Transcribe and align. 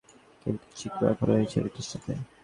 কিন্তু 0.41 0.65
চিকু 0.77 1.01
এখন 1.11 1.27
ওই 1.35 1.45
ছেলেটির 1.53 1.87
সাথে। 1.91 2.11